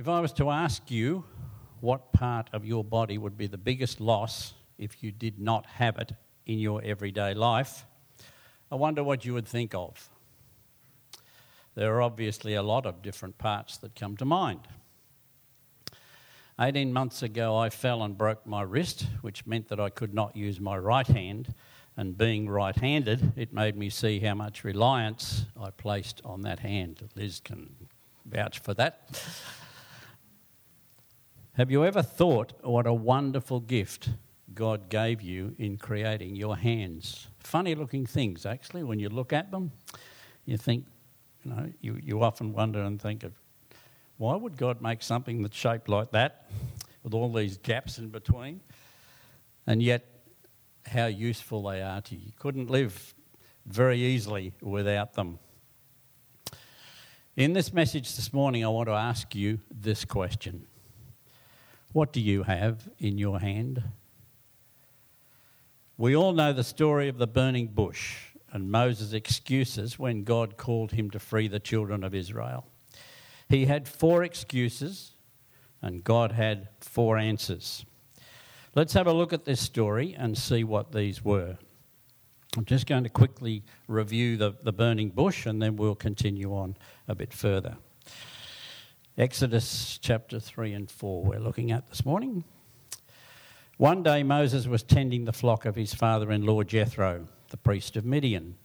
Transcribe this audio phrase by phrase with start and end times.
[0.00, 1.24] If I was to ask you
[1.82, 5.98] what part of your body would be the biggest loss if you did not have
[5.98, 6.12] it
[6.46, 7.84] in your everyday life,
[8.72, 10.08] I wonder what you would think of.
[11.74, 14.60] There are obviously a lot of different parts that come to mind.
[16.58, 20.34] 18 months ago, I fell and broke my wrist, which meant that I could not
[20.34, 21.54] use my right hand.
[21.98, 26.60] And being right handed, it made me see how much reliance I placed on that
[26.60, 27.06] hand.
[27.14, 27.74] Liz can
[28.24, 29.22] vouch for that.
[31.60, 34.08] Have you ever thought what a wonderful gift
[34.54, 37.26] God gave you in creating your hands?
[37.40, 39.70] Funny looking things, actually, when you look at them.
[40.46, 40.86] You think,
[41.44, 43.34] you know, you, you often wonder and think of
[44.16, 46.50] why would God make something that's shaped like that
[47.02, 48.62] with all these gaps in between?
[49.66, 50.06] And yet,
[50.86, 52.22] how useful they are to you.
[52.24, 53.14] You couldn't live
[53.66, 55.38] very easily without them.
[57.36, 60.66] In this message this morning, I want to ask you this question
[61.92, 63.82] what do you have in your hand?
[65.96, 68.16] We all know the story of the burning bush
[68.52, 72.66] and Moses' excuses when God called him to free the children of Israel.
[73.48, 75.12] He had four excuses,
[75.82, 77.84] and God had four answers.
[78.74, 81.58] Let's have a look at this story and see what these were.
[82.56, 86.76] I'm just going to quickly review the, the burning bush and then we'll continue on
[87.06, 87.76] a bit further.
[89.20, 92.42] Exodus chapter 3 and 4, we're looking at this morning.
[93.76, 97.98] One day Moses was tending the flock of his father in law Jethro, the priest
[97.98, 98.56] of Midian.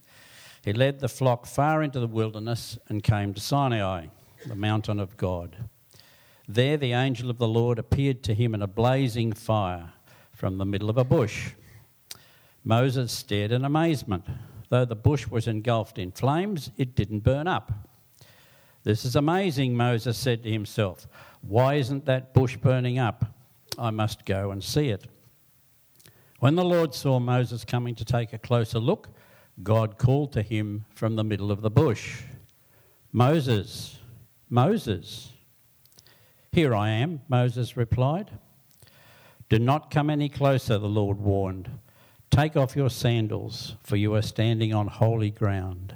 [0.64, 4.06] He led the flock far into the wilderness and came to Sinai,
[4.48, 5.58] the mountain of God.
[6.48, 9.92] There the angel of the Lord appeared to him in a blazing fire
[10.32, 11.50] from the middle of a bush.
[12.64, 14.24] Moses stared in amazement.
[14.70, 17.85] Though the bush was engulfed in flames, it didn't burn up.
[18.86, 21.08] This is amazing, Moses said to himself.
[21.42, 23.26] Why isn't that bush burning up?
[23.80, 25.08] I must go and see it.
[26.40, 29.10] When the Lord saw Moses coming to take a closer look,
[29.64, 32.22] God called to him from the middle of the bush
[33.12, 33.98] Moses,
[34.50, 35.32] Moses.
[36.52, 38.30] Here I am, Moses replied.
[39.50, 41.72] Do not come any closer, the Lord warned.
[42.30, 45.96] Take off your sandals, for you are standing on holy ground.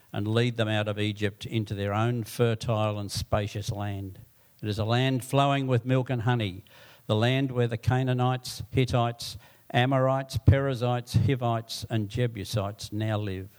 [0.13, 4.19] and lead them out of Egypt into their own fertile and spacious land.
[4.61, 6.63] It is a land flowing with milk and honey,
[7.07, 9.37] the land where the Canaanites, Hittites,
[9.73, 13.49] Amorites, Perizzites, Hivites, and Jebusites now live.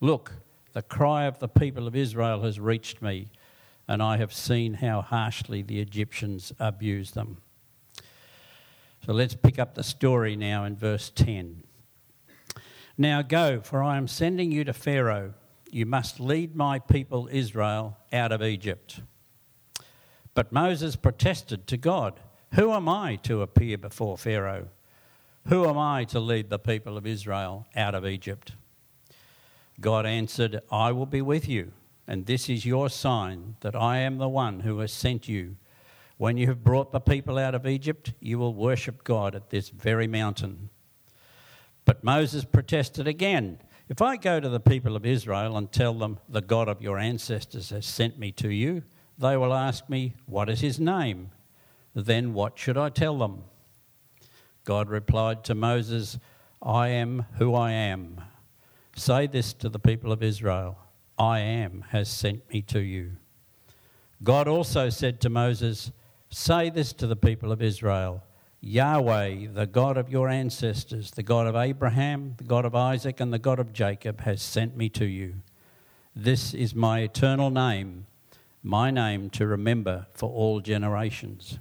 [0.00, 0.32] Look,
[0.72, 3.30] the cry of the people of Israel has reached me,
[3.86, 7.38] and I have seen how harshly the Egyptians abuse them.
[9.06, 11.62] So let's pick up the story now in verse 10.
[12.98, 15.34] Now go, for I am sending you to Pharaoh
[15.72, 19.00] you must lead my people Israel out of Egypt.
[20.34, 22.20] But Moses protested to God,
[22.54, 24.68] Who am I to appear before Pharaoh?
[25.48, 28.52] Who am I to lead the people of Israel out of Egypt?
[29.80, 31.72] God answered, I will be with you,
[32.06, 35.56] and this is your sign that I am the one who has sent you.
[36.18, 39.70] When you have brought the people out of Egypt, you will worship God at this
[39.70, 40.70] very mountain.
[41.84, 43.58] But Moses protested again.
[43.92, 46.98] If I go to the people of Israel and tell them, The God of your
[46.98, 48.84] ancestors has sent me to you,
[49.18, 51.30] they will ask me, What is his name?
[51.94, 53.44] Then what should I tell them?
[54.64, 56.18] God replied to Moses,
[56.62, 58.22] I am who I am.
[58.96, 60.78] Say this to the people of Israel
[61.18, 63.18] I am has sent me to you.
[64.24, 65.92] God also said to Moses,
[66.30, 68.22] Say this to the people of Israel
[68.64, 73.32] Yahweh, the God of your ancestors, the God of Abraham, the God of Isaac, and
[73.32, 75.34] the God of Jacob, has sent me to you.
[76.14, 78.06] This is my eternal name,
[78.62, 81.58] my name to remember for all generations.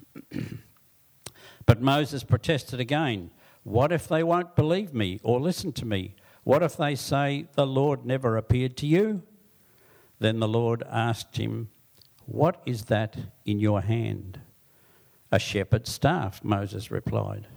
[1.65, 3.31] but Moses protested again
[3.63, 6.13] What if they won't believe me or listen to me?
[6.43, 9.23] What if they say, The Lord never appeared to you?
[10.19, 11.69] Then the Lord asked him,
[12.27, 14.41] What is that in your hand?
[15.31, 17.47] A shepherd's staff, Moses replied.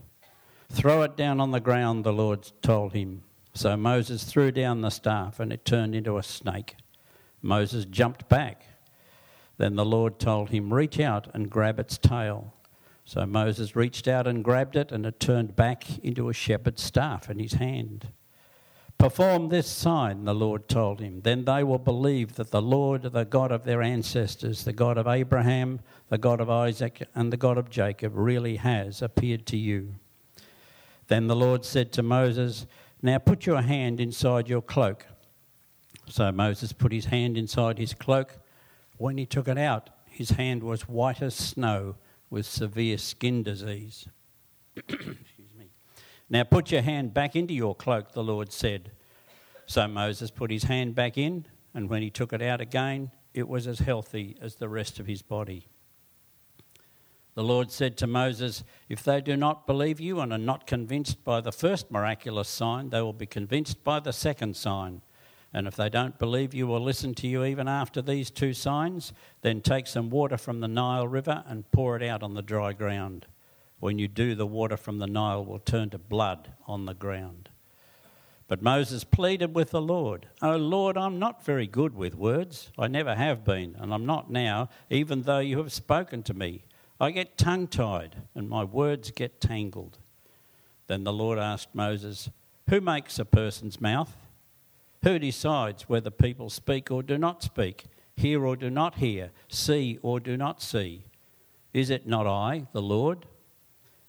[0.71, 3.23] Throw it down on the ground, the Lord told him.
[3.53, 6.77] So Moses threw down the staff and it turned into a snake.
[7.43, 8.65] Moses jumped back.
[9.59, 12.55] Then the Lord told him, Reach out and grab its tail.
[13.05, 17.29] So Moses reached out and grabbed it, and it turned back into a shepherd's staff
[17.29, 18.09] in his hand.
[18.99, 21.21] Perform this sign, the Lord told him.
[21.23, 25.07] Then they will believe that the Lord, the God of their ancestors, the God of
[25.07, 29.97] Abraham, the God of Isaac, and the God of Jacob, really has appeared to you.
[31.09, 32.67] Then the Lord said to Moses,
[33.03, 35.07] Now put your hand inside your cloak.
[36.09, 38.39] So Moses put his hand inside his cloak.
[38.97, 41.97] When he took it out, his hand was white as snow
[42.31, 44.09] with severe skin disease.
[46.29, 48.91] Now put your hand back into your cloak, the Lord said.
[49.67, 53.49] So Moses put his hand back in, and when he took it out again, it
[53.49, 55.69] was as healthy as the rest of his body.
[57.35, 61.25] The Lord said to Moses, If they do not believe you and are not convinced
[61.25, 65.03] by the first miraculous sign, they will be convinced by the second sign.
[65.53, 69.13] And if they don't believe you or listen to you even after these two signs,
[69.43, 72.73] then take some water from the Nile River and pour it out on the dry
[72.73, 73.27] ground.
[73.85, 77.51] When you do, the water from the Nile will turn to blood on the ground.
[78.49, 82.71] But Moses pleaded with the Lord, Oh Lord, I'm not very good with words.
[82.79, 86.65] I never have been, and I'm not now, even though you have spoken to me.
[86.99, 89.99] I get tongue tied, and my words get tangled.
[90.87, 92.31] Then the Lord asked Moses,
[92.71, 94.17] Who makes a person's mouth?
[95.03, 97.85] Who decides whether people speak or do not speak,
[98.17, 101.05] hear or do not hear, see or do not see?
[101.75, 103.27] Is it not I, the Lord?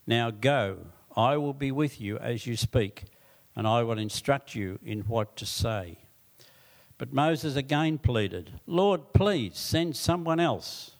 [0.08, 0.78] Now go,
[1.16, 3.06] I will be with you as you speak,
[3.56, 6.00] and I will instruct you in what to say.
[6.98, 10.92] But Moses again pleaded, Lord, please send someone else.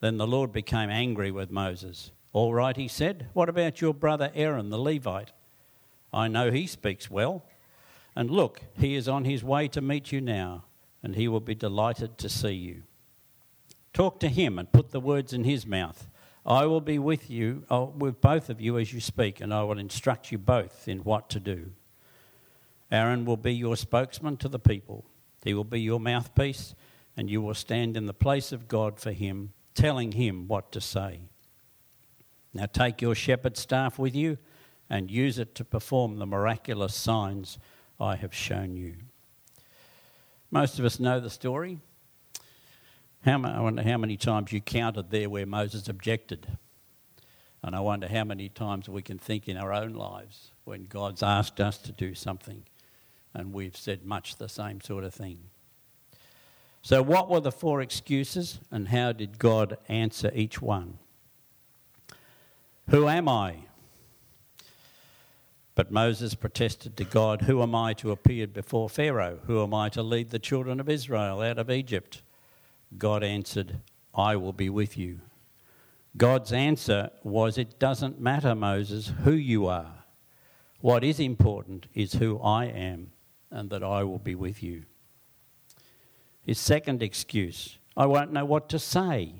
[0.00, 2.10] Then the Lord became angry with Moses.
[2.32, 5.32] All right, he said, what about your brother Aaron the Levite?
[6.12, 7.44] I know he speaks well.
[8.14, 10.64] And look, he is on his way to meet you now,
[11.02, 12.82] and he will be delighted to see you.
[13.92, 16.08] Talk to him and put the words in his mouth
[16.44, 19.62] I will be with you, uh, with both of you as you speak, and I
[19.62, 21.70] will instruct you both in what to do.
[22.90, 25.04] Aaron will be your spokesman to the people.
[25.44, 26.74] He will be your mouthpiece,
[27.16, 30.80] and you will stand in the place of God for him, telling him what to
[30.80, 31.20] say.
[32.52, 34.38] Now take your shepherd's staff with you
[34.90, 37.58] and use it to perform the miraculous signs
[37.98, 38.96] I have shown you.
[40.50, 41.78] Most of us know the story.
[43.24, 46.46] How, I wonder how many times you counted there where Moses objected.
[47.62, 51.22] And I wonder how many times we can think in our own lives when God's
[51.22, 52.64] asked us to do something
[53.32, 55.38] and we've said much the same sort of thing.
[56.82, 60.98] So, what were the four excuses and how did God answer each one?
[62.90, 63.66] Who am I?
[65.76, 69.38] But Moses protested to God, Who am I to appear before Pharaoh?
[69.46, 72.22] Who am I to lead the children of Israel out of Egypt?
[72.98, 73.78] God answered,
[74.14, 75.20] I will be with you.
[76.16, 80.04] God's answer was, It doesn't matter, Moses, who you are.
[80.80, 83.12] What is important is who I am
[83.50, 84.84] and that I will be with you.
[86.42, 89.34] His second excuse, I won't know what to say.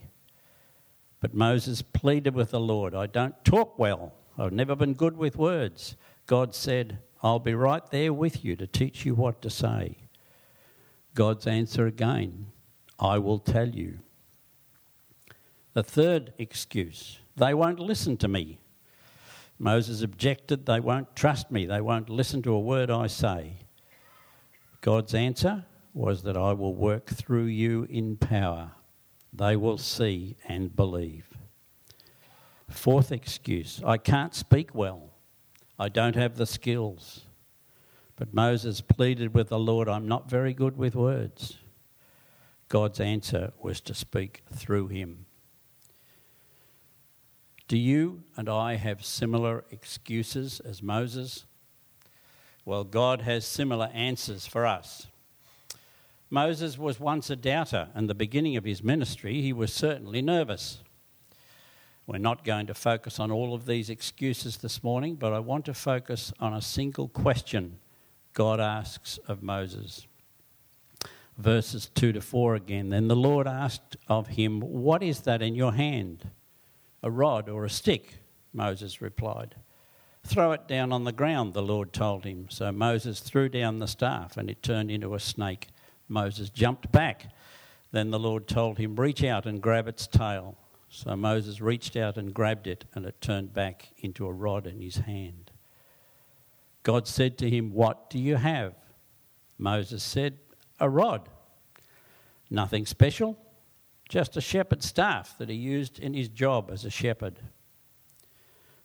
[1.20, 4.12] But Moses pleaded with the Lord, I don't talk well.
[4.38, 5.96] I've never been good with words.
[6.26, 9.98] God said, I'll be right there with you to teach you what to say.
[11.14, 12.46] God's answer again,
[13.02, 13.98] I will tell you.
[15.74, 18.58] The third excuse they won't listen to me.
[19.58, 23.54] Moses objected, they won't trust me, they won't listen to a word I say.
[24.82, 28.72] God's answer was that I will work through you in power.
[29.32, 31.26] They will see and believe.
[32.68, 35.10] Fourth excuse I can't speak well,
[35.78, 37.22] I don't have the skills.
[38.14, 41.56] But Moses pleaded with the Lord, I'm not very good with words.
[42.72, 45.26] God's answer was to speak through him.
[47.68, 51.44] Do you and I have similar excuses as Moses?
[52.64, 55.08] Well, God has similar answers for us.
[56.30, 57.88] Moses was once a doubter.
[57.94, 60.80] and the beginning of his ministry, he was certainly nervous.
[62.06, 65.66] We're not going to focus on all of these excuses this morning, but I want
[65.66, 67.80] to focus on a single question
[68.32, 70.06] God asks of Moses
[71.38, 72.90] verses 2 to 4 again.
[72.90, 76.30] Then the Lord asked of him, What is that in your hand?
[77.02, 78.18] A rod or a stick?
[78.52, 79.54] Moses replied.
[80.24, 82.46] Throw it down on the ground, the Lord told him.
[82.48, 85.68] So Moses threw down the staff and it turned into a snake.
[86.08, 87.32] Moses jumped back.
[87.90, 90.56] Then the Lord told him, Reach out and grab its tail.
[90.88, 94.80] So Moses reached out and grabbed it, and it turned back into a rod in
[94.80, 95.50] his hand.
[96.82, 98.74] God said to him, What do you have?
[99.58, 100.38] Moses said,
[100.82, 101.28] a rod.
[102.50, 103.38] Nothing special,
[104.08, 107.38] just a shepherd's staff that he used in his job as a shepherd.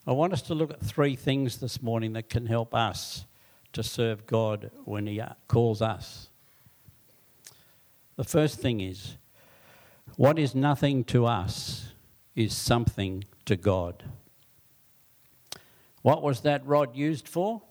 [0.05, 3.25] I want us to look at three things this morning that can help us
[3.73, 6.29] to serve God when he calls us.
[8.15, 9.17] The first thing is
[10.15, 11.93] what is nothing to us
[12.35, 14.03] is something to God.
[16.03, 17.63] What was that rod used for?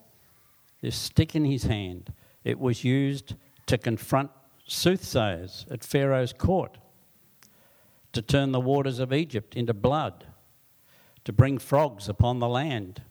[0.81, 2.13] This stick in his hand.
[2.43, 3.33] It was used
[3.67, 4.31] to confront
[4.65, 6.77] soothsayers at Pharaoh's court,
[8.13, 10.25] to turn the waters of Egypt into blood,
[11.23, 13.01] to bring frogs upon the land,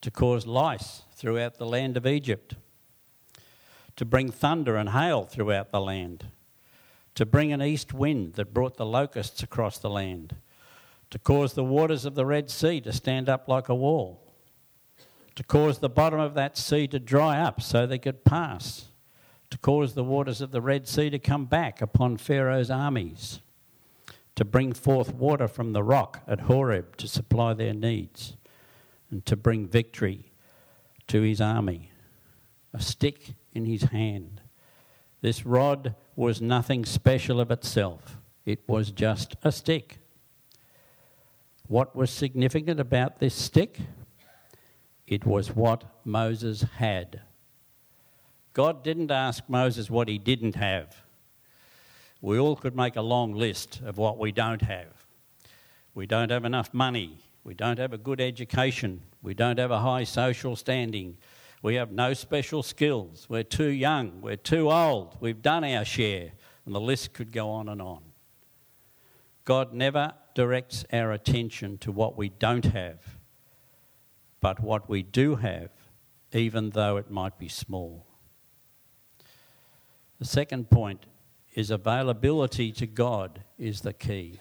[0.00, 2.56] to cause lice throughout the land of Egypt,
[3.96, 6.26] to bring thunder and hail throughout the land,
[7.14, 10.36] to bring an east wind that brought the locusts across the land,
[11.10, 14.34] to cause the waters of the Red Sea to stand up like a wall,
[15.36, 18.86] to cause the bottom of that sea to dry up so they could pass,
[19.54, 23.38] to cause the waters of the Red Sea to come back upon Pharaoh's armies,
[24.34, 28.36] to bring forth water from the rock at Horeb to supply their needs,
[29.12, 30.32] and to bring victory
[31.06, 31.92] to his army.
[32.72, 34.40] A stick in his hand.
[35.20, 39.98] This rod was nothing special of itself, it was just a stick.
[41.68, 43.78] What was significant about this stick?
[45.06, 47.22] It was what Moses had.
[48.54, 51.02] God didn't ask Moses what he didn't have.
[52.20, 55.06] We all could make a long list of what we don't have.
[55.92, 57.18] We don't have enough money.
[57.42, 59.02] We don't have a good education.
[59.22, 61.18] We don't have a high social standing.
[61.62, 63.26] We have no special skills.
[63.28, 64.20] We're too young.
[64.22, 65.16] We're too old.
[65.20, 66.32] We've done our share.
[66.64, 68.02] And the list could go on and on.
[69.44, 73.18] God never directs our attention to what we don't have,
[74.40, 75.70] but what we do have,
[76.32, 78.06] even though it might be small.
[80.18, 81.06] The second point
[81.54, 84.40] is availability to God is the key.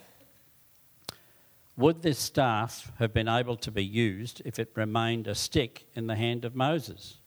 [1.76, 6.08] Would this staff have been able to be used if it remained a stick in
[6.08, 7.18] the hand of Moses?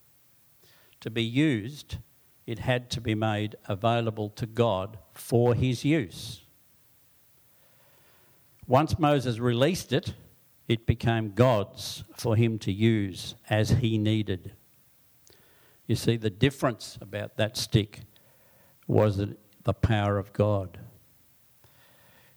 [1.01, 1.99] To be used,
[2.47, 6.43] it had to be made available to God for his use.
[8.69, 10.15] Once Moses released it,
[10.69, 14.53] it became God's for him to use as he needed.
[15.87, 18.01] You see, the difference about that stick
[18.87, 19.17] was
[19.65, 20.79] the power of God.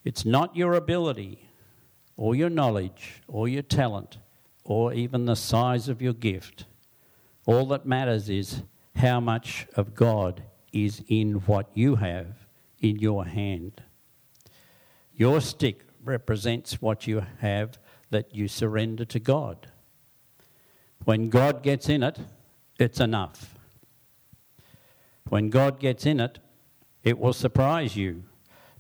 [0.04, 1.50] It's not your ability
[2.16, 4.18] or your knowledge or your talent
[4.64, 6.66] or even the size of your gift.
[7.46, 8.64] All that matters is
[8.96, 12.48] how much of God is in what you have
[12.80, 13.82] in your hand.
[15.14, 17.78] Your stick represents what you have
[18.10, 19.68] that you surrender to God.
[21.06, 22.20] When God gets in it,
[22.80, 23.59] it's enough.
[25.30, 26.40] When God gets in it,
[27.04, 28.24] it will surprise you.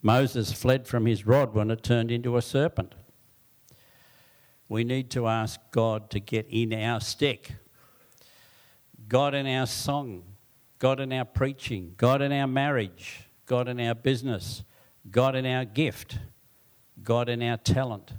[0.01, 2.95] Moses fled from his rod when it turned into a serpent.
[4.67, 7.53] We need to ask God to get in our stick.
[9.07, 10.23] God in our song,
[10.77, 14.63] God in our preaching, God in our marriage, God in our business,
[15.09, 16.19] God in our gift.
[17.03, 18.13] God in our talent.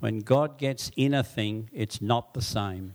[0.00, 2.94] When God gets in a thing, it's not the same.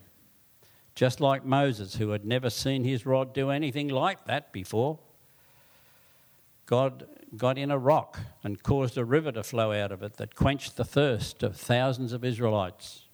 [0.95, 4.99] Just like Moses, who had never seen his rod do anything like that before.
[6.65, 10.35] God got in a rock and caused a river to flow out of it that
[10.35, 13.07] quenched the thirst of thousands of Israelites.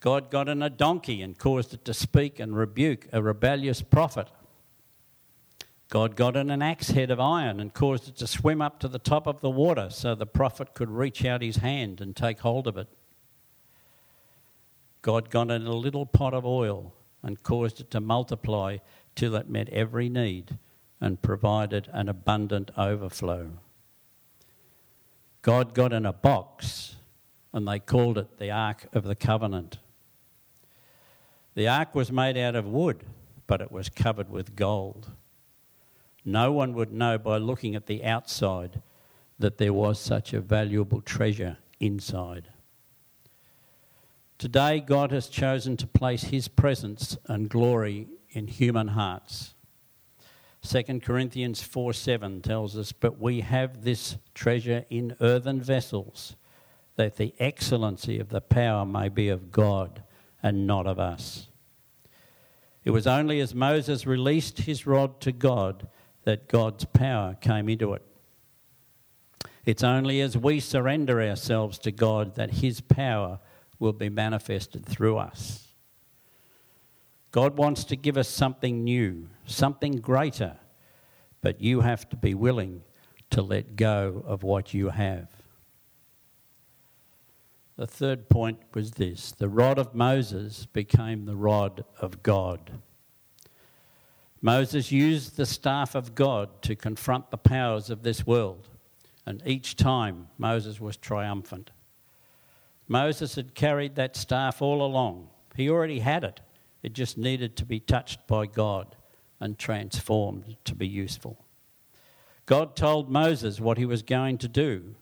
[0.00, 4.28] God got in a donkey and caused it to speak and rebuke a rebellious prophet.
[5.88, 8.88] God got in an axe head of iron and caused it to swim up to
[8.88, 12.40] the top of the water so the prophet could reach out his hand and take
[12.40, 12.88] hold of it.
[15.02, 18.78] God got in a little pot of oil and caused it to multiply
[19.14, 20.58] till it met every need
[21.00, 23.50] and provided an abundant overflow.
[25.42, 26.96] God got in a box
[27.52, 29.78] and they called it the Ark of the Covenant.
[31.54, 33.04] The ark was made out of wood,
[33.46, 35.10] but it was covered with gold.
[36.24, 38.82] No one would know by looking at the outside
[39.38, 42.48] that there was such a valuable treasure inside.
[44.40, 49.52] Today, God has chosen to place His presence and glory in human hearts.
[50.62, 56.36] 2 Corinthians 4 7 tells us, But we have this treasure in earthen vessels,
[56.96, 60.02] that the excellency of the power may be of God
[60.42, 61.48] and not of us.
[62.82, 65.86] It was only as Moses released his rod to God
[66.24, 68.06] that God's power came into it.
[69.66, 73.38] It's only as we surrender ourselves to God that His power
[73.80, 75.66] will be manifested through us.
[77.32, 80.56] God wants to give us something new, something greater,
[81.40, 82.82] but you have to be willing
[83.30, 85.28] to let go of what you have.
[87.76, 92.72] The third point was this the rod of Moses became the rod of God.
[94.42, 98.68] Moses used the staff of God to confront the powers of this world,
[99.24, 101.70] and each time Moses was triumphant.
[102.90, 105.28] Moses had carried that staff all along.
[105.54, 106.40] He already had it,
[106.82, 108.96] it just needed to be touched by God
[109.40, 111.42] and transformed to be useful.
[112.44, 114.96] God told Moses what he was going to do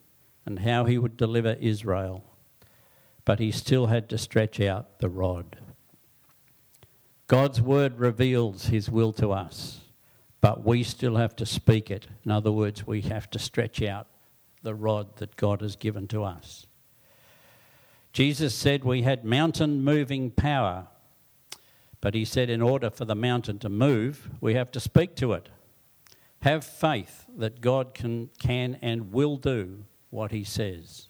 [0.46, 2.24] and how he would deliver Israel
[3.28, 5.58] but he still had to stretch out the rod.
[7.26, 9.80] God's word reveals his will to us,
[10.40, 12.06] but we still have to speak it.
[12.24, 14.06] In other words, we have to stretch out
[14.62, 16.67] the rod that God has given to us.
[18.12, 20.86] Jesus said we had mountain moving power,
[22.00, 25.32] but he said in order for the mountain to move, we have to speak to
[25.32, 25.48] it.
[26.42, 31.08] Have faith that God can, can and will do what he says.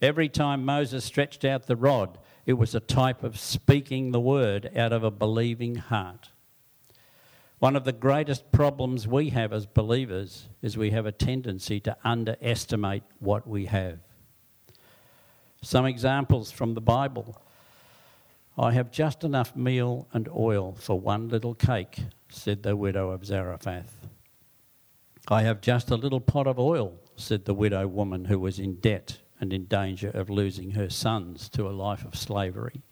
[0.00, 4.70] Every time Moses stretched out the rod, it was a type of speaking the word
[4.76, 6.30] out of a believing heart.
[7.58, 11.96] One of the greatest problems we have as believers is we have a tendency to
[12.04, 13.98] underestimate what we have.
[15.66, 17.42] Some examples from the Bible.
[18.56, 23.26] I have just enough meal and oil for one little cake, said the widow of
[23.26, 24.06] Zarephath.
[25.26, 28.76] I have just a little pot of oil, said the widow woman who was in
[28.76, 32.82] debt and in danger of losing her sons to a life of slavery.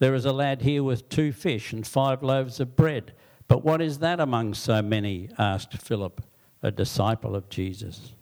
[0.00, 3.14] There is a lad here with two fish and five loaves of bread.
[3.48, 5.30] But what is that among so many?
[5.38, 6.22] asked Philip,
[6.62, 8.12] a disciple of Jesus.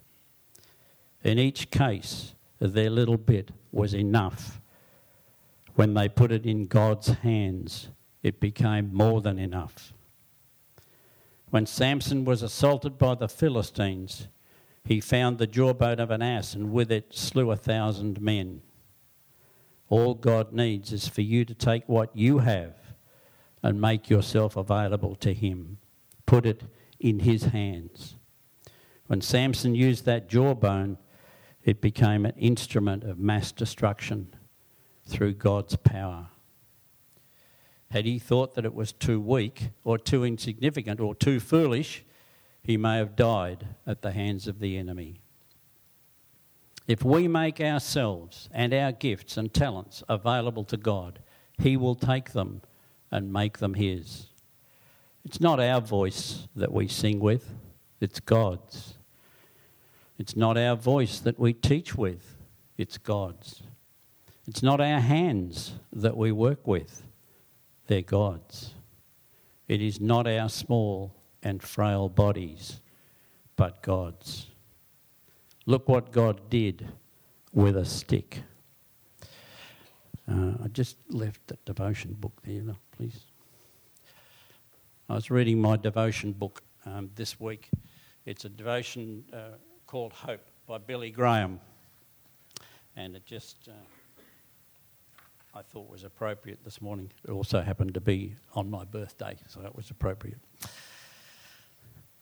[1.24, 4.60] In each case, their little bit was enough.
[5.74, 7.88] When they put it in God's hands,
[8.22, 9.92] it became more than enough.
[11.48, 14.28] When Samson was assaulted by the Philistines,
[14.84, 18.62] he found the jawbone of an ass and with it slew a thousand men.
[19.88, 22.76] All God needs is for you to take what you have
[23.62, 25.78] and make yourself available to Him.
[26.26, 26.62] Put it
[27.00, 28.16] in His hands.
[29.08, 30.96] When Samson used that jawbone,
[31.64, 34.34] it became an instrument of mass destruction
[35.04, 36.28] through God's power.
[37.90, 42.04] Had he thought that it was too weak or too insignificant or too foolish,
[42.62, 45.20] he may have died at the hands of the enemy.
[46.86, 51.20] If we make ourselves and our gifts and talents available to God,
[51.58, 52.62] He will take them
[53.12, 54.26] and make them His.
[55.24, 57.54] It's not our voice that we sing with,
[58.00, 58.94] it's God's.
[60.20, 62.36] It's not our voice that we teach with,
[62.76, 63.62] it's God's.
[64.46, 67.02] It's not our hands that we work with,
[67.86, 68.74] they're God's.
[69.66, 72.82] It is not our small and frail bodies,
[73.56, 74.48] but God's.
[75.64, 76.86] Look what God did
[77.54, 78.42] with a stick.
[80.30, 83.20] Uh, I just left the devotion book there, please.
[85.08, 87.70] I was reading my devotion book um, this week.
[88.26, 89.56] It's a devotion uh,
[89.90, 91.58] called Hope by Billy Graham.
[92.94, 93.72] And it just, uh,
[95.52, 97.10] I thought was appropriate this morning.
[97.26, 100.38] It also happened to be on my birthday, so it was appropriate.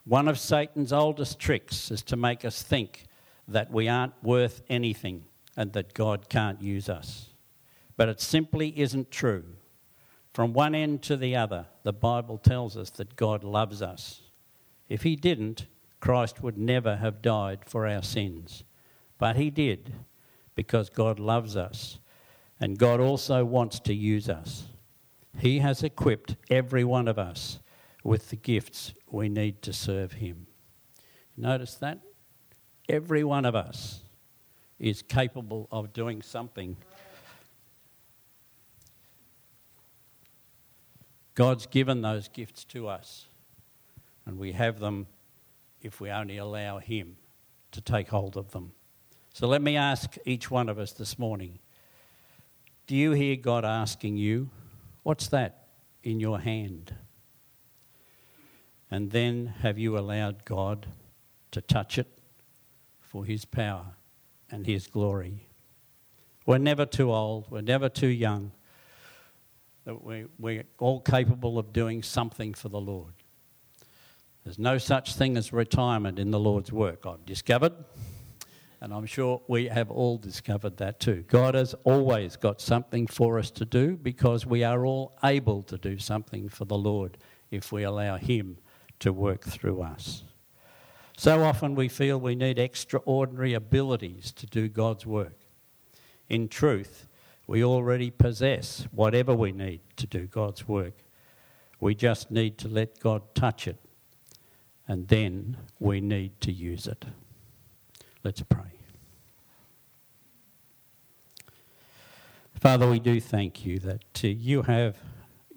[0.07, 3.05] One of Satan's oldest tricks is to make us think
[3.47, 7.27] that we aren't worth anything and that God can't use us.
[7.99, 9.45] But it simply isn't true.
[10.33, 14.23] From one end to the other, the Bible tells us that God loves us.
[14.89, 15.67] If He didn't,
[16.01, 18.65] Christ would never have died for our sins.
[19.19, 19.93] But He did
[20.55, 21.99] because God loves us
[22.61, 24.67] and God also wants to use us.
[25.39, 27.61] He has equipped every one of us
[28.03, 30.47] with the gifts we need to serve Him.
[31.37, 32.01] Notice that?
[32.89, 34.01] Every one of us
[34.79, 36.77] is capable of doing something.
[41.35, 43.27] God's given those gifts to us,
[44.27, 45.07] and we have them
[45.83, 47.17] if we only allow Him
[47.73, 48.73] to take hold of them.
[49.33, 51.59] So let me ask each one of us this morning
[52.89, 54.49] do you hear God asking you,
[55.03, 55.69] What's that
[56.03, 56.95] in your hand?
[58.91, 60.87] And then have you allowed God
[61.51, 62.09] to touch it
[63.01, 63.95] for His power
[64.51, 65.47] and His glory?
[66.47, 68.53] We're never too old, we're never too young.
[69.85, 73.13] That we, we're all capable of doing something for the Lord.
[74.45, 77.75] There's no such thing as retirement in the Lord's work, I've discovered.
[78.81, 81.25] And I'm sure we have all discovered that too.
[81.29, 85.77] God has always got something for us to do because we are all able to
[85.77, 87.19] do something for the Lord
[87.51, 88.59] if we allow Him
[89.01, 90.23] to work through us.
[91.17, 95.47] So often we feel we need extraordinary abilities to do God's work.
[96.29, 97.09] In truth,
[97.49, 101.03] we already possess whatever we need to do God's work.
[101.81, 103.79] We just need to let God touch it,
[104.89, 107.05] and then we need to use it.
[108.25, 108.73] Let's pray.
[112.59, 114.97] Father, we do thank you that uh, you have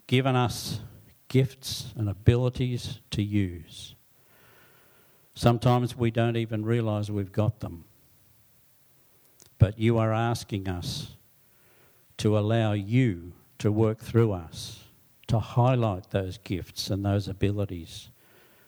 [0.05, 0.81] given us
[1.29, 3.95] gifts and abilities to use.
[5.33, 7.85] Sometimes we don't even realise we've got them.
[9.57, 11.15] But you are asking us
[12.17, 14.83] to allow you to work through us,
[15.27, 18.09] to highlight those gifts and those abilities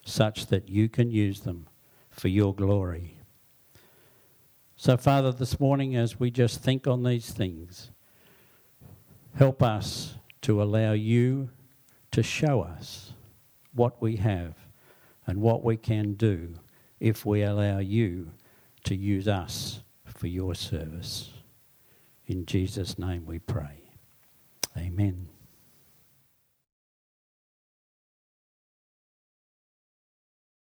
[0.05, 1.67] such that you can use them
[2.09, 3.17] for your glory.
[4.75, 7.91] So, Father, this morning as we just think on these things,
[9.35, 11.49] help us to allow you
[12.11, 13.13] to show us
[13.73, 14.55] what we have
[15.25, 16.55] and what we can do
[16.99, 18.31] if we allow you
[18.83, 21.31] to use us for your service.
[22.27, 23.89] In Jesus' name we pray.
[24.77, 25.32] Amen.